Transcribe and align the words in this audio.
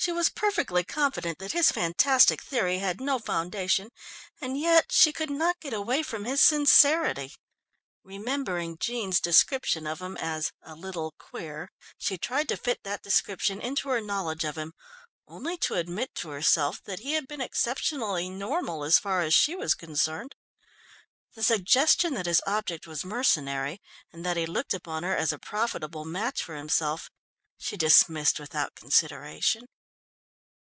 She 0.00 0.12
was 0.12 0.28
perfectly 0.28 0.84
confident 0.84 1.38
that 1.40 1.50
his 1.50 1.72
fantastic 1.72 2.40
theory 2.40 2.78
had 2.78 3.00
no 3.00 3.18
foundation, 3.18 3.90
and 4.40 4.56
yet 4.56 4.92
she 4.92 5.12
could 5.12 5.28
not 5.28 5.58
get 5.58 5.72
away 5.74 6.04
from 6.04 6.24
his 6.24 6.40
sincerity. 6.40 7.34
Remembering 8.04 8.76
Jean's 8.78 9.18
description 9.18 9.88
of 9.88 10.00
him 10.00 10.16
as 10.18 10.52
"a 10.62 10.76
little 10.76 11.16
queer" 11.18 11.72
she 11.98 12.16
tried 12.16 12.48
to 12.48 12.56
fit 12.56 12.84
that 12.84 13.02
description 13.02 13.60
into 13.60 13.88
her 13.88 14.00
knowledge 14.00 14.44
of 14.44 14.56
him, 14.56 14.72
only 15.26 15.56
to 15.58 15.74
admit 15.74 16.14
to 16.14 16.28
herself 16.28 16.80
that 16.84 17.00
he 17.00 17.14
had 17.14 17.26
been 17.26 17.40
exceptionally 17.40 18.30
normal 18.30 18.84
as 18.84 19.00
far 19.00 19.22
as 19.22 19.34
she 19.34 19.56
was 19.56 19.74
concerned. 19.74 20.36
The 21.34 21.42
suggestion 21.42 22.14
that 22.14 22.26
his 22.26 22.40
object 22.46 22.86
was 22.86 23.04
mercenary, 23.04 23.82
and 24.12 24.24
that 24.24 24.36
he 24.36 24.46
looked 24.46 24.74
upon 24.74 25.02
her 25.02 25.16
as 25.16 25.32
a 25.32 25.40
profitable 25.40 26.04
match 26.04 26.40
for 26.40 26.54
himself, 26.54 27.10
she 27.58 27.76
dismissed 27.76 28.38
without 28.38 28.76
consideration. 28.76 29.66